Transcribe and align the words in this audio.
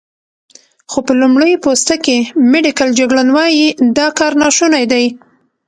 خو 0.91 0.99
په 1.07 1.13
لمړی 1.21 1.53
پوسته 1.63 1.95
کې، 2.03 2.17
میډیکل 2.51 2.89
جګړن 2.99 3.27
وايي، 3.37 3.67
دا 3.97 4.07
کار 4.19 4.33
ناشونی 4.41 4.85
دی. 4.91 5.05